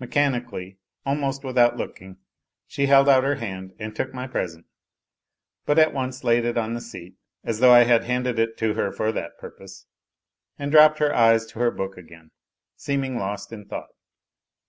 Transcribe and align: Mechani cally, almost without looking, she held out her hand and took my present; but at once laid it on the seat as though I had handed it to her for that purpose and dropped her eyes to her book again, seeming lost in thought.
Mechani 0.00 0.48
cally, 0.48 0.78
almost 1.04 1.42
without 1.42 1.76
looking, 1.76 2.18
she 2.68 2.86
held 2.86 3.08
out 3.08 3.24
her 3.24 3.34
hand 3.34 3.74
and 3.80 3.96
took 3.96 4.14
my 4.14 4.28
present; 4.28 4.64
but 5.66 5.76
at 5.76 5.92
once 5.92 6.22
laid 6.22 6.44
it 6.44 6.56
on 6.56 6.74
the 6.74 6.80
seat 6.80 7.16
as 7.42 7.58
though 7.58 7.72
I 7.72 7.82
had 7.82 8.04
handed 8.04 8.38
it 8.38 8.56
to 8.58 8.74
her 8.74 8.92
for 8.92 9.10
that 9.10 9.38
purpose 9.38 9.86
and 10.56 10.70
dropped 10.70 11.00
her 11.00 11.12
eyes 11.12 11.46
to 11.46 11.58
her 11.58 11.72
book 11.72 11.96
again, 11.96 12.30
seeming 12.76 13.18
lost 13.18 13.52
in 13.52 13.64
thought. 13.66 13.90